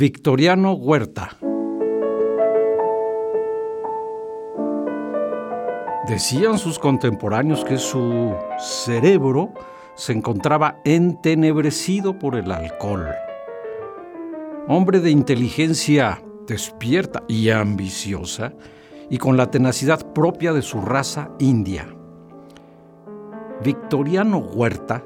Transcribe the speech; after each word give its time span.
Victoriano 0.00 0.74
Huerta. 0.74 1.36
Decían 6.06 6.56
sus 6.56 6.78
contemporáneos 6.78 7.64
que 7.64 7.78
su 7.78 8.32
cerebro 8.60 9.52
se 9.96 10.12
encontraba 10.12 10.76
entenebrecido 10.84 12.16
por 12.16 12.36
el 12.36 12.52
alcohol. 12.52 13.08
Hombre 14.68 15.00
de 15.00 15.10
inteligencia 15.10 16.22
despierta 16.46 17.24
y 17.26 17.50
ambiciosa, 17.50 18.52
y 19.10 19.18
con 19.18 19.36
la 19.36 19.50
tenacidad 19.50 20.12
propia 20.12 20.52
de 20.52 20.62
su 20.62 20.80
raza 20.80 21.32
india. 21.40 21.88
Victoriano 23.64 24.38
Huerta 24.38 25.02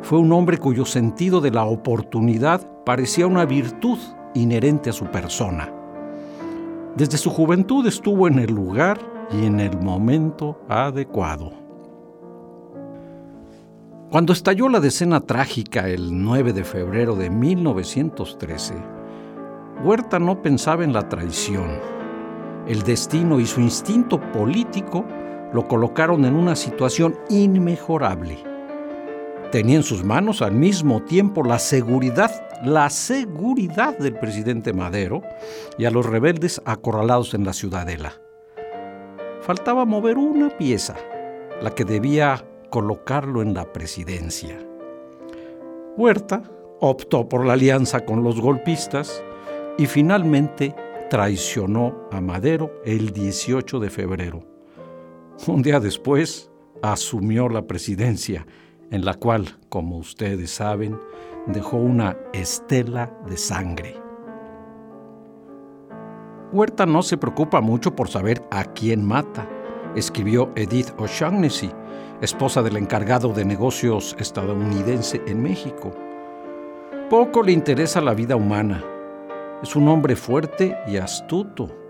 fue 0.00 0.18
un 0.18 0.32
hombre 0.32 0.56
cuyo 0.56 0.86
sentido 0.86 1.42
de 1.42 1.50
la 1.50 1.66
oportunidad 1.66 2.66
parecía 2.86 3.26
una 3.26 3.44
virtud 3.44 3.98
inherente 4.34 4.90
a 4.90 4.92
su 4.92 5.06
persona. 5.06 5.72
Desde 6.96 7.16
su 7.16 7.30
juventud 7.30 7.86
estuvo 7.86 8.28
en 8.28 8.38
el 8.38 8.52
lugar 8.52 8.98
y 9.32 9.46
en 9.46 9.60
el 9.60 9.78
momento 9.80 10.60
adecuado. 10.68 11.52
Cuando 14.10 14.34
estalló 14.34 14.68
la 14.68 14.78
decena 14.78 15.20
trágica 15.20 15.88
el 15.88 16.22
9 16.22 16.52
de 16.52 16.64
febrero 16.64 17.16
de 17.16 17.30
1913, 17.30 18.74
Huerta 19.82 20.18
no 20.18 20.42
pensaba 20.42 20.84
en 20.84 20.92
la 20.92 21.08
traición. 21.08 21.80
El 22.68 22.82
destino 22.82 23.40
y 23.40 23.46
su 23.46 23.60
instinto 23.60 24.20
político 24.32 25.04
lo 25.52 25.66
colocaron 25.66 26.24
en 26.26 26.34
una 26.34 26.56
situación 26.56 27.18
inmejorable. 27.30 28.51
Tenía 29.52 29.76
en 29.76 29.82
sus 29.82 30.02
manos 30.02 30.40
al 30.40 30.52
mismo 30.52 31.02
tiempo 31.02 31.44
la 31.44 31.58
seguridad, 31.58 32.30
la 32.64 32.88
seguridad 32.88 33.98
del 33.98 34.14
presidente 34.18 34.72
Madero 34.72 35.20
y 35.76 35.84
a 35.84 35.90
los 35.90 36.06
rebeldes 36.06 36.62
acorralados 36.64 37.34
en 37.34 37.44
la 37.44 37.52
ciudadela. 37.52 38.14
Faltaba 39.42 39.84
mover 39.84 40.16
una 40.16 40.48
pieza, 40.56 40.96
la 41.60 41.74
que 41.74 41.84
debía 41.84 42.46
colocarlo 42.70 43.42
en 43.42 43.52
la 43.52 43.70
presidencia. 43.70 44.58
Huerta 45.98 46.42
optó 46.80 47.28
por 47.28 47.44
la 47.44 47.52
alianza 47.52 48.06
con 48.06 48.24
los 48.24 48.40
golpistas 48.40 49.22
y 49.76 49.84
finalmente 49.84 50.74
traicionó 51.10 52.08
a 52.10 52.22
Madero 52.22 52.72
el 52.86 53.12
18 53.12 53.80
de 53.80 53.90
febrero. 53.90 54.40
Un 55.46 55.60
día 55.60 55.78
después 55.78 56.50
asumió 56.80 57.50
la 57.50 57.66
presidencia, 57.66 58.46
en 58.92 59.04
la 59.04 59.14
cual, 59.14 59.48
como 59.68 59.96
ustedes 59.96 60.52
saben, 60.52 60.96
dejó 61.46 61.78
una 61.78 62.16
estela 62.32 63.10
de 63.26 63.36
sangre. 63.36 63.96
Huerta 66.52 66.84
no 66.84 67.02
se 67.02 67.16
preocupa 67.16 67.60
mucho 67.62 67.96
por 67.96 68.08
saber 68.08 68.42
a 68.50 68.64
quién 68.64 69.04
mata, 69.04 69.48
escribió 69.96 70.52
Edith 70.54 70.90
O'Shaughnessy, 70.98 71.70
esposa 72.20 72.62
del 72.62 72.76
encargado 72.76 73.32
de 73.32 73.44
negocios 73.44 74.14
estadounidense 74.18 75.22
en 75.26 75.42
México. 75.42 75.92
Poco 77.08 77.42
le 77.42 77.52
interesa 77.52 78.00
la 78.00 78.14
vida 78.14 78.36
humana. 78.36 78.84
Es 79.62 79.74
un 79.74 79.88
hombre 79.88 80.16
fuerte 80.16 80.76
y 80.86 80.98
astuto. 80.98 81.81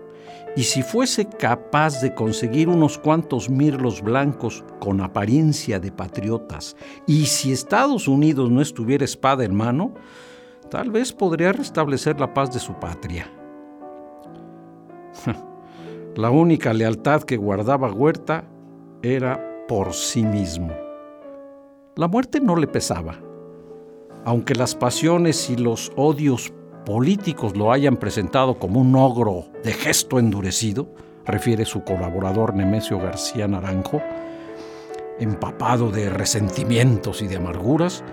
Y 0.55 0.63
si 0.63 0.83
fuese 0.83 1.25
capaz 1.25 2.01
de 2.01 2.13
conseguir 2.13 2.69
unos 2.69 2.97
cuantos 2.97 3.49
mirlos 3.49 4.01
blancos 4.01 4.63
con 4.79 5.01
apariencia 5.01 5.79
de 5.79 5.91
patriotas, 5.91 6.75
y 7.07 7.25
si 7.25 7.51
Estados 7.51 8.07
Unidos 8.07 8.51
no 8.51 8.61
estuviera 8.61 9.03
espada 9.03 9.43
en 9.43 9.55
mano, 9.55 9.93
tal 10.69 10.91
vez 10.91 11.11
podría 11.11 11.51
restablecer 11.51 12.19
la 12.19 12.33
paz 12.33 12.53
de 12.53 12.59
su 12.59 12.73
patria. 12.73 13.27
La 16.15 16.29
única 16.29 16.73
lealtad 16.73 17.23
que 17.23 17.37
guardaba 17.37 17.91
Huerta 17.91 18.43
era 19.01 19.65
por 19.67 19.93
sí 19.93 20.23
mismo. 20.23 20.71
La 21.95 22.07
muerte 22.07 22.39
no 22.39 22.55
le 22.55 22.67
pesaba. 22.67 23.15
Aunque 24.23 24.53
las 24.53 24.75
pasiones 24.75 25.49
y 25.49 25.55
los 25.55 25.91
odios 25.95 26.53
políticos 26.85 27.55
lo 27.55 27.71
hayan 27.71 27.97
presentado 27.97 28.59
como 28.59 28.79
un 28.79 28.95
ogro 28.95 29.45
de 29.63 29.73
gesto 29.73 30.19
endurecido, 30.19 30.87
refiere 31.25 31.65
su 31.65 31.83
colaborador 31.83 32.55
Nemesio 32.55 32.99
García 32.99 33.47
Naranjo, 33.47 34.01
empapado 35.19 35.91
de 35.91 36.09
resentimientos 36.09 37.21
y 37.21 37.27
de 37.27 37.37
amarguras, 37.37 38.03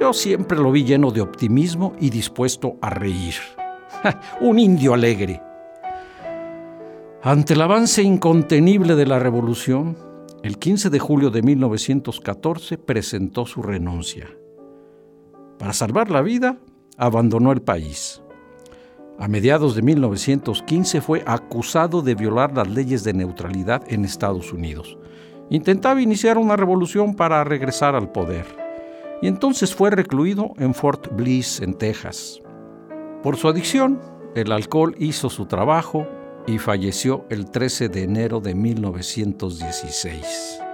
yo 0.00 0.12
siempre 0.12 0.58
lo 0.58 0.70
vi 0.72 0.84
lleno 0.84 1.10
de 1.10 1.20
optimismo 1.20 1.94
y 2.00 2.10
dispuesto 2.10 2.76
a 2.80 2.90
reír. 2.90 3.34
un 4.40 4.58
indio 4.58 4.94
alegre, 4.94 5.42
ante 7.26 7.54
el 7.54 7.60
avance 7.60 8.04
incontenible 8.04 8.94
de 8.94 9.04
la 9.04 9.18
revolución, 9.18 9.96
el 10.44 10.58
15 10.58 10.90
de 10.90 11.00
julio 11.00 11.30
de 11.30 11.42
1914 11.42 12.78
presentó 12.78 13.46
su 13.46 13.62
renuncia. 13.62 14.28
Para 15.58 15.72
salvar 15.72 16.08
la 16.08 16.22
vida, 16.22 16.60
abandonó 16.96 17.52
el 17.52 17.62
país. 17.62 18.22
A 19.18 19.28
mediados 19.28 19.74
de 19.74 19.82
1915 19.82 21.00
fue 21.00 21.24
acusado 21.26 22.02
de 22.02 22.14
violar 22.14 22.54
las 22.54 22.68
leyes 22.68 23.02
de 23.02 23.14
neutralidad 23.14 23.82
en 23.88 24.04
Estados 24.04 24.52
Unidos. 24.52 24.98
Intentaba 25.48 26.02
iniciar 26.02 26.38
una 26.38 26.56
revolución 26.56 27.14
para 27.14 27.42
regresar 27.44 27.94
al 27.94 28.10
poder 28.12 28.44
y 29.22 29.28
entonces 29.28 29.74
fue 29.74 29.90
recluido 29.90 30.52
en 30.58 30.74
Fort 30.74 31.14
Bliss, 31.14 31.60
en 31.60 31.74
Texas. 31.74 32.42
Por 33.22 33.36
su 33.36 33.48
adicción, 33.48 34.00
el 34.34 34.52
alcohol 34.52 34.94
hizo 34.98 35.30
su 35.30 35.46
trabajo 35.46 36.06
y 36.46 36.58
falleció 36.58 37.24
el 37.30 37.50
13 37.50 37.88
de 37.88 38.02
enero 38.02 38.40
de 38.40 38.54
1916. 38.54 40.65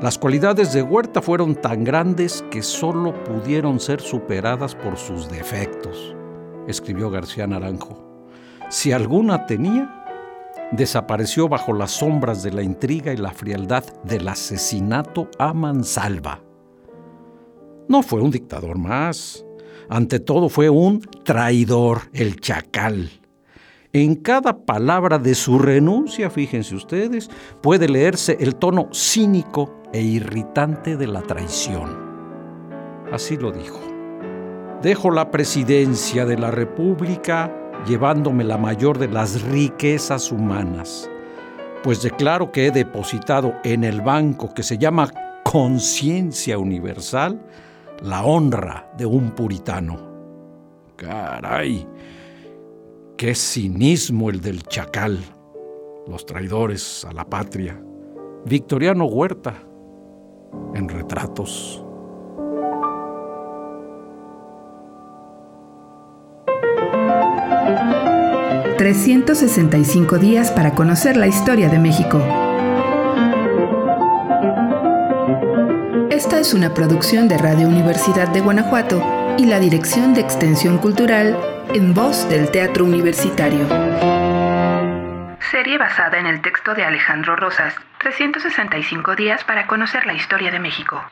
Las 0.00 0.16
cualidades 0.16 0.72
de 0.72 0.82
Huerta 0.82 1.20
fueron 1.20 1.56
tan 1.56 1.82
grandes 1.82 2.44
que 2.52 2.62
solo 2.62 3.12
pudieron 3.24 3.80
ser 3.80 4.00
superadas 4.00 4.76
por 4.76 4.96
sus 4.96 5.28
defectos, 5.28 6.14
escribió 6.68 7.10
García 7.10 7.48
Naranjo. 7.48 8.22
Si 8.70 8.92
alguna 8.92 9.46
tenía, 9.46 10.04
desapareció 10.70 11.48
bajo 11.48 11.72
las 11.72 11.90
sombras 11.90 12.44
de 12.44 12.52
la 12.52 12.62
intriga 12.62 13.12
y 13.12 13.16
la 13.16 13.32
frialdad 13.32 13.82
del 14.04 14.28
asesinato 14.28 15.28
a 15.36 15.52
mansalva. 15.52 16.42
No 17.88 18.04
fue 18.04 18.20
un 18.20 18.30
dictador 18.30 18.78
más, 18.78 19.44
ante 19.88 20.20
todo 20.20 20.48
fue 20.48 20.70
un 20.70 21.00
traidor, 21.24 22.02
el 22.12 22.40
chacal 22.40 23.10
en 23.92 24.16
cada 24.16 24.64
palabra 24.64 25.18
de 25.18 25.34
su 25.34 25.58
renuncia, 25.58 26.30
fíjense 26.30 26.74
ustedes, 26.74 27.30
puede 27.62 27.88
leerse 27.88 28.36
el 28.40 28.56
tono 28.56 28.88
cínico 28.92 29.82
e 29.92 30.02
irritante 30.02 30.96
de 30.96 31.06
la 31.06 31.22
traición. 31.22 32.08
Así 33.12 33.36
lo 33.36 33.50
dijo. 33.50 33.80
Dejo 34.82 35.10
la 35.10 35.30
presidencia 35.30 36.24
de 36.24 36.38
la 36.38 36.50
República 36.50 37.52
llevándome 37.86 38.44
la 38.44 38.58
mayor 38.58 38.98
de 38.98 39.08
las 39.08 39.42
riquezas 39.42 40.30
humanas, 40.30 41.10
pues 41.82 42.02
declaro 42.02 42.52
que 42.52 42.66
he 42.66 42.70
depositado 42.70 43.54
en 43.64 43.84
el 43.84 44.02
banco 44.02 44.52
que 44.52 44.62
se 44.62 44.78
llama 44.78 45.10
conciencia 45.44 46.58
universal 46.58 47.40
la 48.02 48.24
honra 48.24 48.92
de 48.96 49.06
un 49.06 49.30
puritano. 49.30 49.98
Caray, 50.96 51.86
Qué 53.18 53.34
cinismo 53.34 54.30
el 54.30 54.40
del 54.40 54.62
chacal, 54.62 55.18
los 56.06 56.24
traidores 56.24 57.04
a 57.04 57.12
la 57.12 57.24
patria. 57.24 57.82
Victoriano 58.46 59.06
Huerta, 59.06 59.54
en 60.72 60.88
retratos. 60.88 61.84
...365 68.78 70.18
días 70.18 70.52
para 70.52 70.76
conocer 70.76 71.16
la 71.16 71.26
historia 71.26 71.68
de 71.68 71.80
México. 71.80 72.22
Esta 76.10 76.38
es 76.38 76.54
una 76.54 76.72
producción 76.72 77.26
de 77.26 77.36
Radio 77.36 77.66
Universidad 77.66 78.28
de 78.28 78.40
Guanajuato 78.40 79.02
y 79.36 79.46
la 79.46 79.58
Dirección 79.58 80.14
de 80.14 80.20
Extensión 80.20 80.78
Cultural 80.78 81.57
en 81.74 81.92
voz 81.92 82.28
del 82.28 82.50
Teatro 82.50 82.84
Universitario. 82.84 83.66
Serie 85.50 85.78
basada 85.78 86.18
en 86.18 86.26
el 86.26 86.40
texto 86.40 86.74
de 86.74 86.84
Alejandro 86.84 87.36
Rosas, 87.36 87.74
365 87.98 89.16
días 89.16 89.44
para 89.44 89.66
conocer 89.66 90.06
la 90.06 90.14
historia 90.14 90.50
de 90.50 90.60
México. 90.60 91.02